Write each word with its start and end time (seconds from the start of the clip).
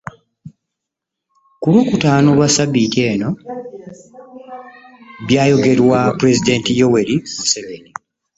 Ku 1.61 1.67
Lwokutaano 1.73 2.29
lwa 2.37 2.47
Ssabbiiti 2.49 2.99
eno, 3.11 3.29
byayogerwaPulezidenti 5.27 6.69
Yoweri 6.79 7.15
Museveni 7.39 7.91